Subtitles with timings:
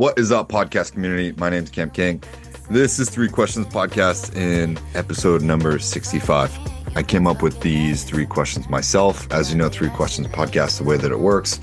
[0.00, 1.32] What is up, podcast community?
[1.32, 2.22] My name is Cam King.
[2.70, 6.58] This is Three Questions Podcast in episode number 65.
[6.96, 9.30] I came up with these three questions myself.
[9.30, 11.60] As you know, Three Questions Podcast, the way that it works,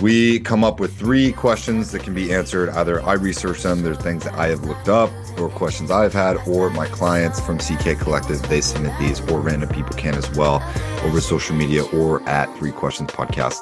[0.00, 2.68] we come up with three questions that can be answered.
[2.70, 6.38] Either I research them, they're things that I have looked up, or questions I've had,
[6.48, 10.60] or my clients from CK Collective, they submit these, or random people can as well
[11.04, 13.60] over social media or at Three Questions Podcast.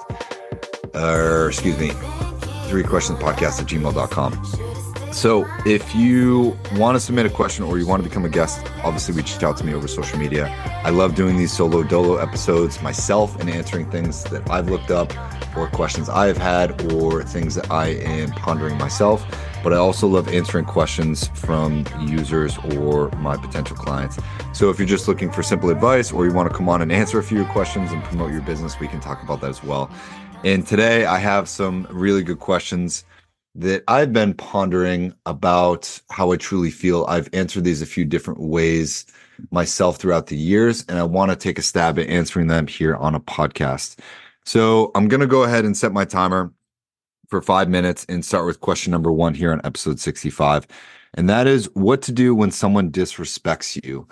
[0.94, 1.92] Or, excuse me,
[2.70, 5.12] three questions podcast at gmail.com.
[5.12, 8.64] So if you want to submit a question or you want to become a guest,
[8.84, 10.46] obviously reach out to me over social media.
[10.84, 15.12] I love doing these solo dolo episodes myself and answering things that I've looked up
[15.56, 19.26] or questions I have had or things that I am pondering myself.
[19.62, 24.18] But I also love answering questions from users or my potential clients.
[24.52, 26.90] So if you're just looking for simple advice or you want to come on and
[27.02, 29.90] answer a few questions and promote your business, we can talk about that as well.
[30.44, 33.04] And today I have some really good questions
[33.54, 37.04] that I've been pondering about how I truly feel.
[37.08, 39.06] I've answered these a few different ways
[39.50, 42.96] myself throughout the years, and I want to take a stab at answering them here
[42.96, 43.98] on a podcast.
[44.44, 46.52] So I'm going to go ahead and set my timer
[47.30, 50.66] for five minutes and start with question number one here on episode 65.
[51.14, 54.06] And that is what to do when someone disrespects you.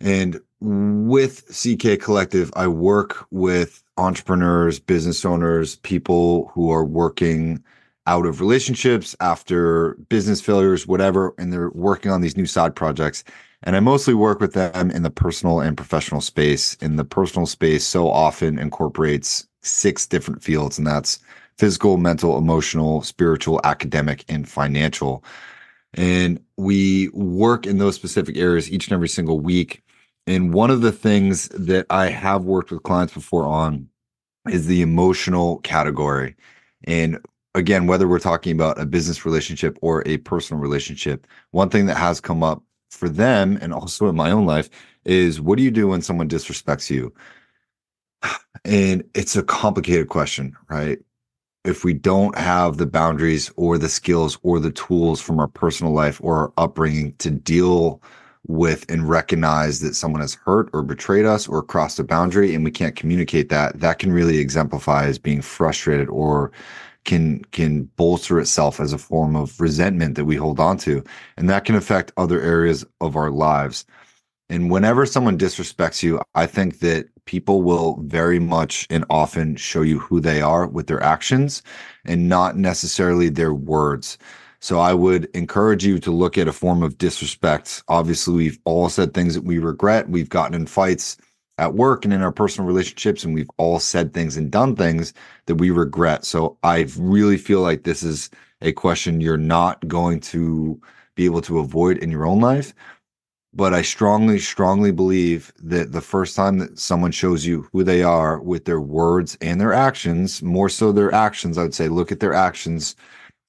[0.00, 7.62] And with CK Collective, I work with entrepreneurs, business owners, people who are working
[8.06, 13.22] out of relationships after business failures, whatever, and they're working on these new side projects.
[13.64, 16.74] And I mostly work with them in the personal and professional space.
[16.76, 21.18] In the personal space, so often incorporates six different fields, and that's
[21.58, 25.24] physical, mental, emotional, spiritual, academic, and financial.
[25.94, 29.82] And we work in those specific areas each and every single week.
[30.26, 33.88] And one of the things that I have worked with clients before on
[34.48, 36.36] is the emotional category.
[36.84, 37.18] And
[37.54, 41.96] again, whether we're talking about a business relationship or a personal relationship, one thing that
[41.96, 44.70] has come up for them and also in my own life
[45.04, 47.12] is what do you do when someone disrespects you?
[48.64, 50.98] And it's a complicated question, right?
[51.64, 55.92] If we don't have the boundaries or the skills or the tools from our personal
[55.92, 58.00] life or our upbringing to deal
[58.46, 62.64] with and recognize that someone has hurt or betrayed us or crossed a boundary and
[62.64, 66.50] we can't communicate that, that can really exemplify as being frustrated or
[67.04, 71.02] can can bolster itself as a form of resentment that we hold on to.
[71.36, 73.86] And that can affect other areas of our lives.
[74.50, 79.82] And whenever someone disrespects you i think that people will very much and often show
[79.82, 81.62] you who they are with their actions
[82.04, 84.18] and not necessarily their words
[84.60, 87.82] so I would encourage you to look at a form of disrespect.
[87.88, 90.08] Obviously, we've all said things that we regret.
[90.08, 91.16] We've gotten in fights
[91.58, 95.12] at work and in our personal relationships, and we've all said things and done things
[95.46, 96.24] that we regret.
[96.24, 100.80] So I really feel like this is a question you're not going to
[101.14, 102.74] be able to avoid in your own life.
[103.58, 108.04] But I strongly, strongly believe that the first time that someone shows you who they
[108.04, 112.12] are with their words and their actions, more so their actions, I would say look
[112.12, 112.94] at their actions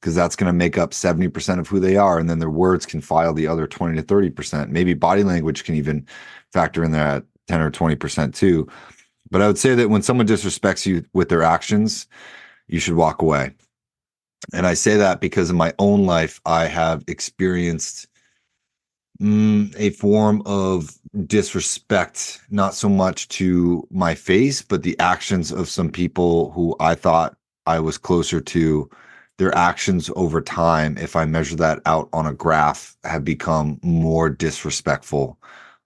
[0.02, 2.18] because that's going to make up 70% of who they are.
[2.18, 4.70] And then their words can file the other 20 to 30%.
[4.70, 6.08] Maybe body language can even
[6.52, 8.68] factor in that 10 or 20% too.
[9.30, 12.08] But I would say that when someone disrespects you with their actions,
[12.68, 13.52] you should walk away.
[14.54, 18.08] And I say that because in my own life, I have experienced
[19.22, 25.70] mm, a form of disrespect, not so much to my face, but the actions of
[25.70, 27.36] some people who I thought
[27.66, 28.90] I was closer to
[29.38, 34.30] their actions over time, if I measure that out on a graph, have become more
[34.30, 35.38] disrespectful.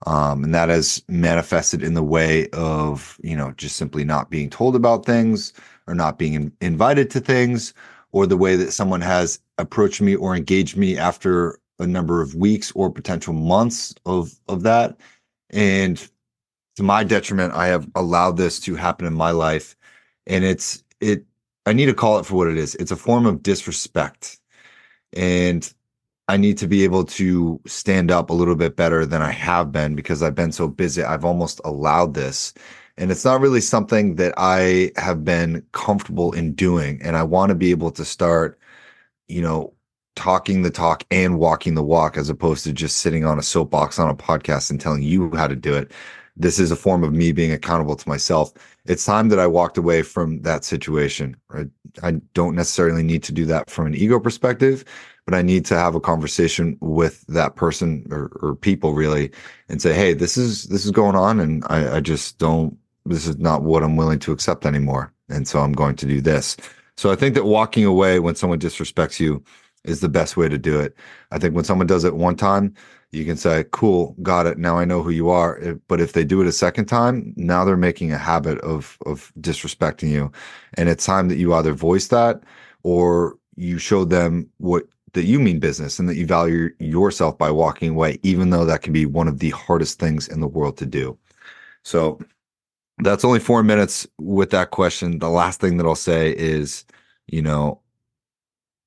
[0.07, 4.49] Um, and that has manifested in the way of, you know, just simply not being
[4.49, 5.53] told about things
[5.87, 7.73] or not being in- invited to things,
[8.11, 12.35] or the way that someone has approached me or engaged me after a number of
[12.35, 14.97] weeks or potential months of of that.
[15.51, 15.97] And
[16.77, 19.75] to my detriment, I have allowed this to happen in my life.
[20.27, 21.25] And it's it
[21.65, 22.75] I need to call it for what it is.
[22.75, 24.39] It's a form of disrespect.
[25.13, 25.71] And
[26.27, 29.71] I need to be able to stand up a little bit better than I have
[29.71, 31.03] been because I've been so busy.
[31.03, 32.53] I've almost allowed this.
[32.97, 37.01] And it's not really something that I have been comfortable in doing.
[37.03, 38.59] And I want to be able to start,
[39.27, 39.73] you know,
[40.15, 43.97] talking the talk and walking the walk as opposed to just sitting on a soapbox
[43.99, 45.91] on a podcast and telling you how to do it
[46.35, 48.53] this is a form of me being accountable to myself.
[48.85, 51.35] It's time that I walked away from that situation.
[51.49, 51.67] Right?
[52.01, 54.83] I don't necessarily need to do that from an ego perspective,
[55.25, 59.31] but I need to have a conversation with that person or, or people really
[59.69, 62.77] and say, hey, this is this is going on, and I, I just don't.
[63.05, 66.19] This is not what I'm willing to accept anymore, and so I'm going to do
[66.19, 66.57] this.
[66.95, 69.43] So I think that walking away when someone disrespects you
[69.83, 70.95] is the best way to do it.
[71.31, 72.73] I think when someone does it one time,
[73.11, 74.57] you can say, cool, got it.
[74.57, 75.59] Now I know who you are.
[75.61, 78.97] Eh, but if they do it a second time, now they're making a habit of
[79.05, 80.31] of disrespecting you.
[80.75, 82.41] And it's time that you either voice that
[82.83, 84.83] or you show them what
[85.13, 88.81] that you mean business and that you value yourself by walking away, even though that
[88.81, 91.17] can be one of the hardest things in the world to do.
[91.83, 92.19] So
[92.99, 95.19] that's only four minutes with that question.
[95.19, 96.85] The last thing that I'll say is,
[97.27, 97.79] you know,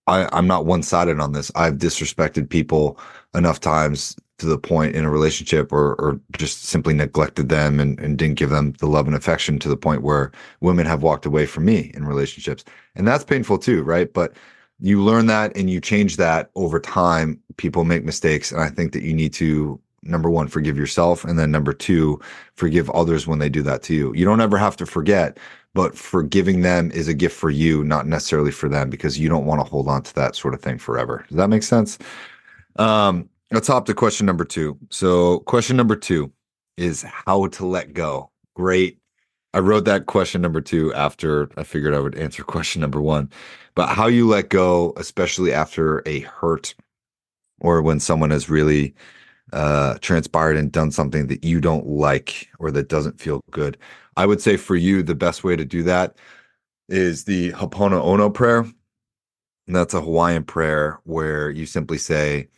[0.06, 1.50] I, I'm not one sided on this.
[1.54, 2.98] I've disrespected people
[3.34, 7.98] enough times to the point in a relationship or or just simply neglected them and,
[7.98, 10.30] and didn't give them the love and affection to the point where
[10.60, 12.64] women have walked away from me in relationships.
[12.94, 14.12] And that's painful too, right?
[14.12, 14.34] But
[14.78, 17.40] you learn that and you change that over time.
[17.56, 18.52] People make mistakes.
[18.52, 21.24] And I think that you need to number one, forgive yourself.
[21.24, 22.20] And then number two,
[22.54, 24.14] forgive others when they do that to you.
[24.14, 25.38] You don't ever have to forget,
[25.74, 29.46] but forgiving them is a gift for you, not necessarily for them, because you don't
[29.46, 31.24] want to hold on to that sort of thing forever.
[31.28, 31.98] Does that make sense?
[32.76, 34.78] Um, let's hop to question number two.
[34.90, 36.32] So, question number two
[36.76, 38.30] is how to let go.
[38.54, 38.98] Great.
[39.54, 43.30] I wrote that question number two after I figured I would answer question number one.
[43.74, 46.74] But how you let go, especially after a hurt
[47.60, 48.94] or when someone has really
[49.52, 53.78] uh, transpired and done something that you don't like or that doesn't feel good.
[54.16, 56.16] I would say for you, the best way to do that
[56.88, 58.66] is the Ho'oponopono prayer.
[59.66, 62.48] And that's a Hawaiian prayer where you simply say,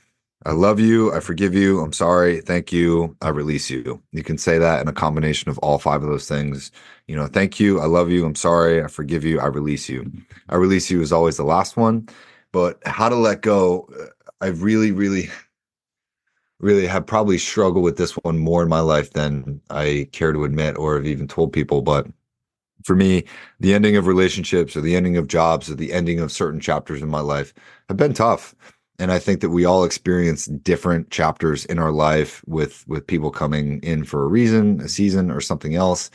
[0.46, 1.12] I love you.
[1.12, 1.80] I forgive you.
[1.80, 2.40] I'm sorry.
[2.40, 3.16] Thank you.
[3.22, 4.00] I release you.
[4.12, 6.70] You can say that in a combination of all five of those things.
[7.08, 7.80] You know, thank you.
[7.80, 8.24] I love you.
[8.24, 8.82] I'm sorry.
[8.82, 9.40] I forgive you.
[9.40, 10.10] I release you.
[10.48, 12.08] I release you is always the last one.
[12.52, 14.06] But how to let go, uh,
[14.40, 15.28] I really, really
[16.60, 20.44] really have probably struggled with this one more in my life than I care to
[20.44, 21.82] admit or have even told people.
[21.82, 22.06] But
[22.84, 23.24] for me,
[23.60, 27.02] the ending of relationships or the ending of jobs or the ending of certain chapters
[27.02, 27.52] in my life
[27.88, 28.54] have been tough.
[28.98, 33.30] And I think that we all experience different chapters in our life with with people
[33.30, 36.10] coming in for a reason, a season, or something else.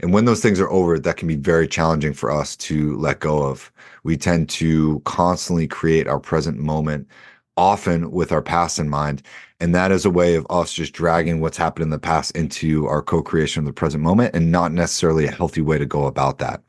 [0.00, 3.20] And when those things are over, that can be very challenging for us to let
[3.20, 3.72] go of.
[4.04, 7.08] We tend to constantly create our present moment
[7.56, 9.22] often with our past in mind.
[9.60, 12.86] And that is a way of us just dragging what's happened in the past into
[12.86, 16.06] our co creation of the present moment and not necessarily a healthy way to go
[16.06, 16.62] about that.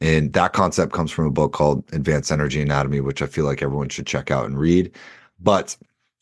[0.00, 3.62] And that concept comes from a book called Advanced Energy Anatomy, which I feel like
[3.62, 4.90] everyone should check out and read.
[5.38, 5.76] But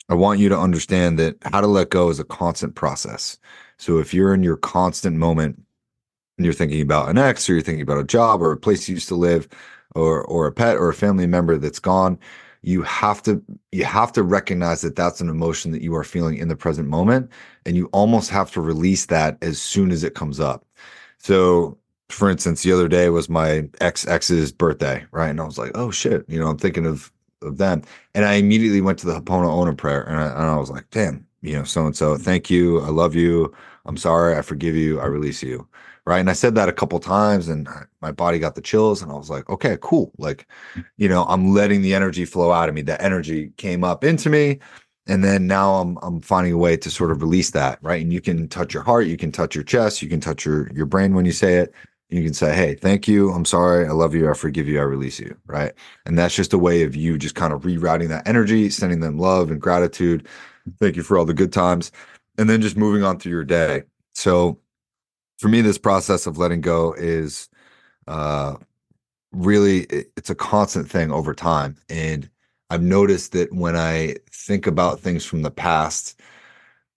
[0.09, 3.37] I want you to understand that how to let go is a constant process.
[3.77, 5.61] So if you're in your constant moment
[6.37, 8.87] and you're thinking about an ex or you're thinking about a job or a place
[8.87, 9.47] you used to live
[9.95, 12.19] or or a pet or a family member that's gone,
[12.63, 16.37] you have to you have to recognize that that's an emotion that you are feeling
[16.37, 17.29] in the present moment
[17.65, 20.65] and you almost have to release that as soon as it comes up.
[21.19, 21.77] So
[22.09, 25.29] for instance the other day was my ex ex's birthday right?
[25.29, 27.11] And i was like oh shit you know i'm thinking of
[27.41, 27.83] of them.
[28.15, 31.25] And i immediately went to the Ho'oponopono prayer and I, and I was like damn
[31.41, 33.53] you know so and so thank you i love you
[33.85, 35.67] i'm sorry i forgive you i release you
[36.05, 36.19] right?
[36.19, 37.67] And i said that a couple times and
[38.01, 40.11] my body got the chills and i was like okay cool.
[40.17, 40.47] Like
[40.97, 42.81] you know i'm letting the energy flow out of me.
[42.83, 44.59] That energy came up into me
[45.07, 48.01] and then now i'm i'm finding a way to sort of release that right?
[48.01, 50.71] And you can touch your heart you can touch your chest you can touch your
[50.73, 51.73] your brain when you say it.
[52.09, 54.83] You can say hey thank you i'm sorry i love you i forgive you i
[54.83, 55.73] release you right?
[56.05, 59.17] And that's just a way of you just kind of rerouting that energy sending them
[59.17, 60.27] love and gratitude.
[60.79, 61.91] Thank you for all the good times.
[62.37, 63.83] And then just moving on through your day.
[64.13, 64.59] So
[65.43, 67.49] for me, this process of letting go is
[68.07, 68.55] uh,
[69.33, 69.81] really
[70.15, 71.75] it's a constant thing over time.
[71.89, 72.29] And
[72.69, 76.17] I've noticed that when I think about things from the past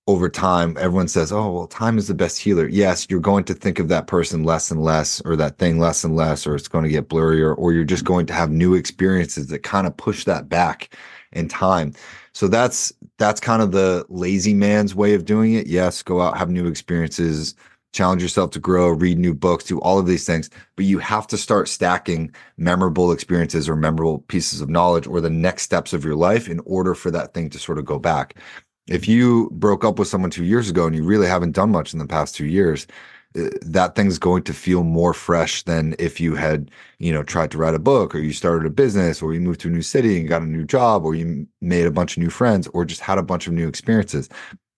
[0.06, 2.68] over time, everyone says, Oh, well, time is the best healer.
[2.68, 6.04] Yes, you're going to think of that person less and less, or that thing less
[6.04, 8.74] and less, or it's going to get blurrier, or you're just going to have new
[8.74, 10.96] experiences that kind of push that back
[11.32, 11.94] in time.
[12.32, 15.66] So that's that's kind of the lazy man's way of doing it.
[15.66, 17.56] Yes, go out, have new experiences,
[17.96, 20.50] challenge yourself to grow, read new books, do all of these things.
[20.76, 25.30] But you have to start stacking memorable experiences or memorable pieces of knowledge or the
[25.30, 28.36] next steps of your life in order for that thing to sort of go back.
[28.86, 31.92] If you broke up with someone two years ago and you really haven't done much
[31.92, 32.86] in the past two years,
[33.36, 37.50] uh, that thing's going to feel more fresh than if you had, you know, tried
[37.50, 39.82] to write a book or you started a business or you moved to a new
[39.82, 42.84] city and got a new job or you made a bunch of new friends or
[42.84, 44.28] just had a bunch of new experiences.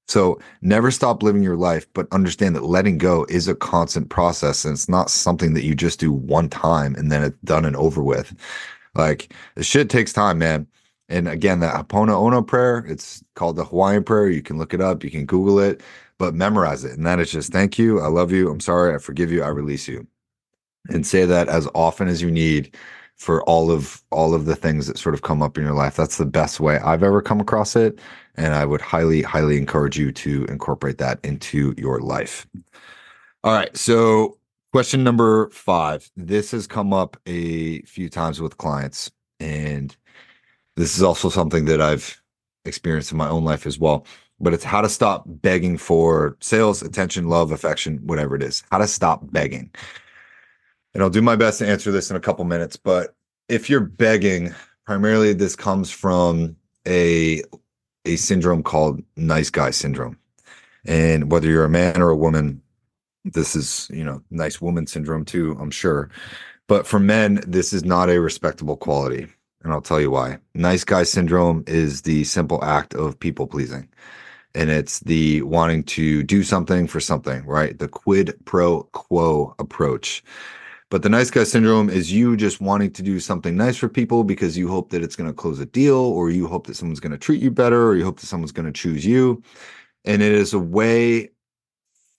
[0.08, 4.64] So never stop living your life, but understand that letting go is a constant process
[4.64, 7.76] and it's not something that you just do one time and then it's done and
[7.76, 8.34] over with.
[8.94, 10.66] Like the shit takes time, man.
[11.10, 14.28] And again, that Ono prayer, it's called the Hawaiian prayer.
[14.28, 15.82] You can look it up, you can Google it,
[16.18, 16.92] but memorize it.
[16.92, 18.00] And that is just thank you.
[18.00, 18.50] I love you.
[18.50, 18.94] I'm sorry.
[18.94, 19.42] I forgive you.
[19.42, 20.06] I release you.
[20.88, 22.74] And say that as often as you need
[23.18, 25.96] for all of all of the things that sort of come up in your life.
[25.96, 27.98] That's the best way I've ever come across it.
[28.36, 32.46] And I would highly, highly encourage you to incorporate that into your life.
[33.42, 33.76] All right.
[33.76, 34.38] So,
[34.72, 36.08] question number five.
[36.16, 39.10] This has come up a few times with clients.
[39.40, 39.96] And
[40.76, 42.22] this is also something that I've
[42.64, 44.06] experienced in my own life as well.
[44.38, 48.62] But it's how to stop begging for sales, attention, love, affection, whatever it is.
[48.70, 49.72] How to stop begging.
[50.98, 52.76] And I'll do my best to answer this in a couple minutes.
[52.76, 53.14] But
[53.48, 54.52] if you're begging,
[54.84, 56.56] primarily this comes from
[56.88, 57.44] a
[58.04, 60.18] a syndrome called nice guy syndrome.
[60.84, 62.60] And whether you're a man or a woman,
[63.24, 66.10] this is, you know, nice woman syndrome too, I'm sure.
[66.66, 69.28] But for men, this is not a respectable quality.
[69.62, 70.38] And I'll tell you why.
[70.54, 73.88] Nice guy syndrome is the simple act of people pleasing.
[74.56, 77.78] And it's the wanting to do something for something, right?
[77.78, 80.24] The quid pro quo approach.
[80.90, 84.24] But the nice guy syndrome is you just wanting to do something nice for people
[84.24, 87.00] because you hope that it's going to close a deal, or you hope that someone's
[87.00, 89.42] going to treat you better, or you hope that someone's going to choose you.
[90.06, 91.30] And it is a way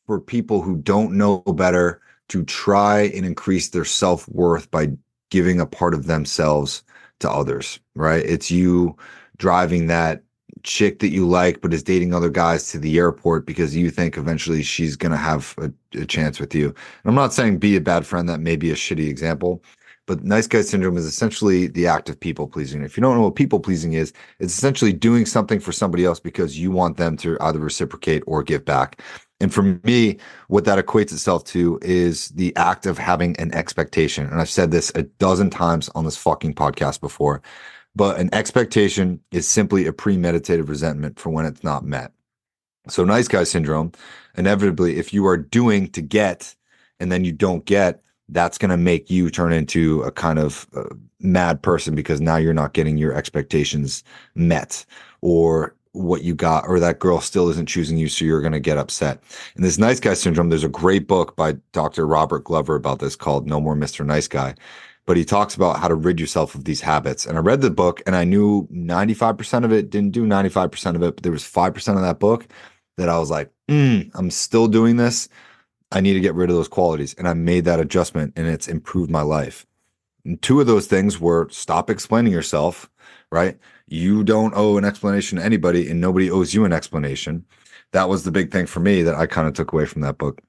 [0.06, 4.90] for people who don't know better to try and increase their self worth by
[5.32, 6.84] giving a part of themselves
[7.20, 8.24] to others, right?
[8.24, 8.96] It's you
[9.38, 10.24] driving that
[10.64, 14.18] chick that you like but is dating other guys to the airport because you think
[14.18, 16.68] eventually she's going to have a, a, chance with you.
[16.68, 16.76] And
[17.06, 19.64] I'm not saying be a bad friend, that may be a shitty example,
[20.06, 22.84] but nice guy syndrome is essentially the act of people pleasing.
[22.84, 26.20] If you don't know what people pleasing is, it's essentially doing something for somebody else
[26.20, 29.02] because you want them to either reciprocate or give back.
[29.42, 34.26] And for me, what that equates itself to is the act of having an expectation.
[34.26, 37.42] And I've said this a dozen times on this fucking podcast before,
[37.96, 42.12] but an expectation is simply a premeditated resentment for when it's not met.
[42.88, 43.92] So, nice guy syndrome,
[44.36, 46.56] inevitably, if you are doing to get
[47.00, 50.68] and then you don't get, that's going to make you turn into a kind of
[50.76, 50.84] uh,
[51.20, 54.04] mad person because now you're not getting your expectations
[54.36, 54.86] met
[55.22, 58.60] or what you got or that girl still isn't choosing you so you're going to
[58.60, 59.22] get upset
[59.56, 63.16] and this nice guy syndrome there's a great book by dr robert glover about this
[63.16, 64.54] called no more mr nice guy
[65.10, 67.26] but he talks about how to rid yourself of these habits.
[67.26, 71.02] And i read the book and i knew 95% of it didn't do 95% of
[71.02, 72.46] it but there was 5% of that book
[72.98, 75.28] that i was like mm, i'm still doing this.
[75.92, 77.16] I need to get rid of those qualities.
[77.16, 79.66] And i made that adjustment and it's improved my life.
[80.26, 82.88] And two of those things were stop explaining yourself
[83.32, 83.58] right?
[83.88, 87.46] You don't owe an explanation to anybody and nobody owes you an explanation.
[87.94, 90.20] That was the big thing for me that i kind of took away from that
[90.20, 90.40] book.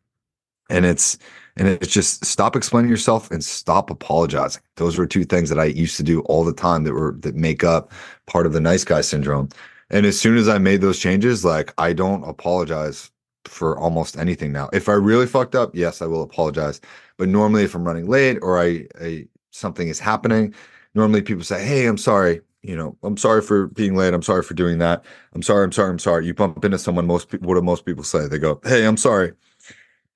[0.69, 1.17] And it's
[1.61, 5.64] and it's just stop explaining yourself and stop apologizing those were two things that i
[5.64, 7.93] used to do all the time that were that make up
[8.26, 9.49] part of the nice guy syndrome
[9.90, 13.11] and as soon as i made those changes like i don't apologize
[13.45, 16.81] for almost anything now if i really fucked up yes i will apologize
[17.19, 20.55] but normally if i'm running late or i, I something is happening
[20.95, 24.12] normally people say hey i'm sorry you know, I'm sorry for being late.
[24.12, 25.02] I'm sorry for doing that.
[25.33, 25.64] I'm sorry.
[25.64, 25.90] I'm sorry.
[25.90, 26.26] I'm sorry.
[26.26, 27.07] You bump into someone.
[27.07, 28.29] Most people, what do most people say?
[28.29, 29.33] They go, "Hey, I'm sorry."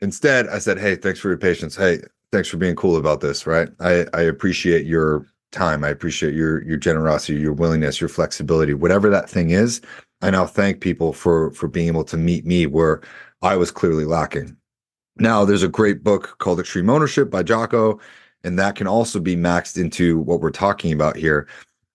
[0.00, 1.76] Instead, I said, "Hey, thanks for your patience.
[1.76, 2.00] Hey,
[2.32, 3.46] thanks for being cool about this.
[3.46, 3.68] Right?
[3.80, 5.84] I I appreciate your time.
[5.84, 9.80] I appreciate your your generosity, your willingness, your flexibility, whatever that thing is.
[10.22, 13.02] I now thank people for for being able to meet me where
[13.42, 14.56] I was clearly lacking.
[15.16, 18.00] Now, there's a great book called Extreme Ownership by Jocko,
[18.42, 21.46] and that can also be maxed into what we're talking about here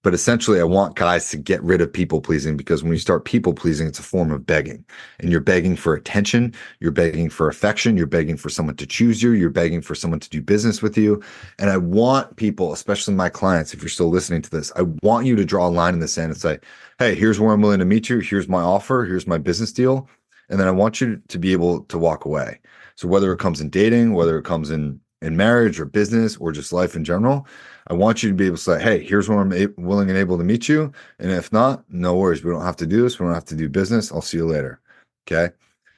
[0.02, 3.26] but essentially, I want guys to get rid of people pleasing because when you start
[3.26, 4.86] people pleasing, it's a form of begging.
[5.20, 9.22] And you're begging for attention, you're begging for affection, you're begging for someone to choose
[9.22, 11.22] you, you're begging for someone to do business with you.
[11.58, 15.26] And I want people, especially my clients, if you're still listening to this, I want
[15.26, 16.60] you to draw a line in the sand and say,
[16.98, 18.20] hey, here's where I'm willing to meet you.
[18.20, 19.04] Here's my offer.
[19.06, 20.08] Here's my business deal.
[20.50, 22.60] And then I want you to be able to walk away.
[22.96, 26.52] So whether it comes in dating, whether it comes in in marriage or business or
[26.52, 27.46] just life in general,
[27.88, 30.18] I want you to be able to say, hey, here's where I'm a- willing and
[30.18, 30.92] able to meet you.
[31.20, 32.44] And if not, no worries.
[32.44, 33.20] We don't have to do this.
[33.20, 34.12] We don't have to do business.
[34.12, 34.80] I'll see you later.
[35.28, 35.54] Okay.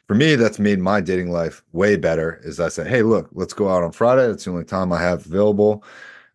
[0.08, 2.42] For me, that's made my dating life way better.
[2.44, 4.28] Is I say, hey, look, let's go out on Friday.
[4.28, 5.84] That's the only time I have available.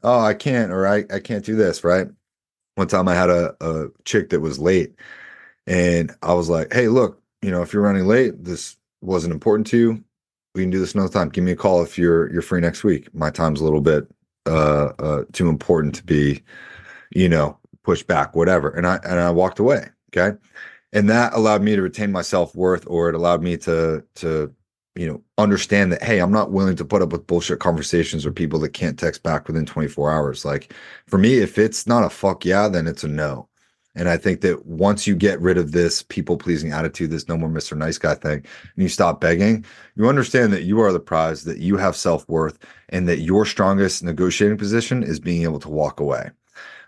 [0.02, 2.09] Oh, I can't, or I, I can't do this, right?
[2.76, 4.95] One time I had a, a chick that was late
[5.66, 9.66] and I was like, hey, look, you know, if you're running late, this wasn't important
[9.69, 10.05] to you.
[10.57, 11.29] We can do this another time.
[11.29, 13.15] Give me a call if you're you're free next week.
[13.15, 14.09] My time's a little bit
[14.47, 16.43] uh, uh, too important to be,
[17.11, 18.71] you know, pushed back, whatever.
[18.71, 19.91] And I and I walked away.
[20.17, 20.37] Okay,
[20.95, 24.55] and that allowed me to retain my self worth, or it allowed me to to
[24.95, 28.33] you know understand that hey, I'm not willing to put up with bullshit conversations or
[28.33, 30.45] people that can't text back within 24 hours.
[30.47, 30.73] Like
[31.07, 33.49] for me, if it's not a fuck yeah, then it's a no.
[33.97, 37.37] And I think that once you get rid of this people pleasing attitude, this no
[37.37, 37.76] more Mr.
[37.76, 39.65] Nice Guy thing, and you stop begging,
[39.97, 42.59] you understand that you are the prize, that you have self worth,
[42.91, 46.31] and that your strongest negotiating position is being able to walk away.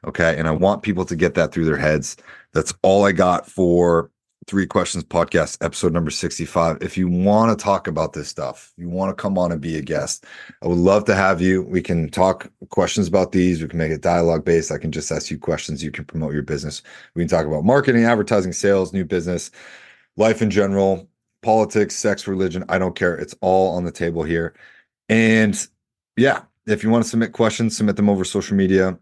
[0.07, 0.37] Okay.
[0.39, 2.17] And I want people to get that through their heads.
[2.53, 4.11] That's all I got for
[4.49, 6.79] Three Questions Podcast, episode number 65.
[6.81, 9.77] If you want to talk about this stuff, you want to come on and be
[9.77, 10.25] a guest,
[10.63, 11.63] I would love to have you.
[11.65, 13.61] We can talk questions about these.
[13.61, 14.73] We can make it dialogue based.
[14.73, 15.85] I can just ask you questions.
[15.85, 16.83] You can promote your business.
[17.15, 19.51] We can talk about marketing, advertising, sales, new business,
[20.17, 21.11] life in general,
[21.43, 22.65] politics, sex, religion.
[22.71, 23.17] I don't care.
[23.17, 24.55] It's all on the table here.
[25.11, 25.63] And
[26.17, 28.99] yeah, if you want to submit questions, submit them over social media.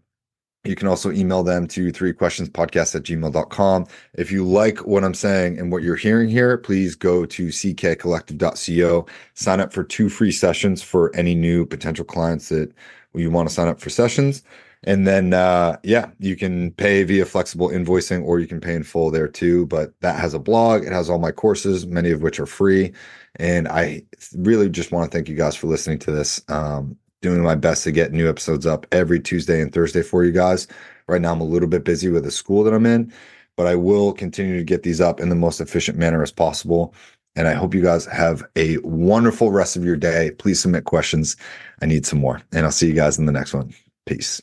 [0.67, 3.87] You can also email them to three questions podcast at gmail.com.
[4.13, 9.05] If you like what I'm saying and what you're hearing here, please go to ckcollective.co,
[9.33, 12.71] sign up for two free sessions for any new potential clients that
[13.13, 14.43] you want to sign up for sessions.
[14.83, 18.83] And then, uh, yeah, you can pay via flexible invoicing or you can pay in
[18.83, 19.65] full there too.
[19.65, 22.93] But that has a blog, it has all my courses, many of which are free.
[23.37, 24.03] And I
[24.35, 26.41] really just want to thank you guys for listening to this.
[26.47, 30.31] Um, doing my best to get new episodes up every Tuesday and Thursday for you
[30.31, 30.67] guys.
[31.07, 33.11] Right now, I'm a little bit busy with the school that I'm in,
[33.55, 36.93] but I will continue to get these up in the most efficient manner as possible.
[37.35, 40.31] And I hope you guys have a wonderful rest of your day.
[40.31, 41.37] Please submit questions.
[41.81, 42.41] I need some more.
[42.51, 43.73] And I'll see you guys in the next one.
[44.05, 44.41] Peace.